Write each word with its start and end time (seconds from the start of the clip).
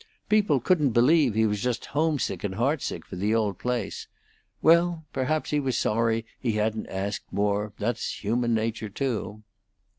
People 0.29 0.59
couldn't 0.59 0.93
believe 0.97 1.35
he 1.35 1.45
was 1.45 1.61
just 1.61 1.85
homesick 1.93 2.43
and 2.43 2.55
heartsick 2.55 3.05
for 3.05 3.15
the 3.17 3.35
old 3.35 3.59
place. 3.59 4.07
Well, 4.59 5.05
perhaps 5.13 5.51
he 5.51 5.59
was 5.59 5.77
sorry 5.77 6.25
he 6.39 6.53
hadn't 6.53 6.87
asked 6.87 7.31
more; 7.31 7.73
that's 7.77 8.23
human 8.23 8.55
nature, 8.55 8.89
too. 8.89 9.43